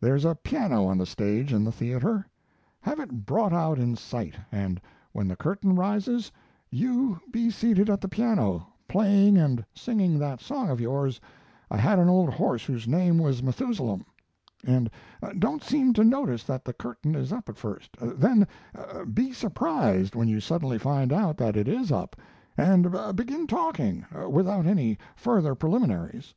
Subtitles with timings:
[0.00, 2.26] There's a piano on the stage in the theater.
[2.80, 4.80] Have it brought out in sight, and
[5.12, 6.32] when the curtain rises
[6.68, 11.20] you be seated at the piano, playing and singing that song of yours,
[11.70, 14.04] 'I Had an Old Horse Whose Name Was Methusalem,'
[14.66, 14.90] and
[15.38, 18.48] don't seem to notice that the curtain is up at first; then
[19.14, 22.16] be surprised when you suddenly find out that it is up,
[22.56, 26.34] and begin talking, without any further preliminaries."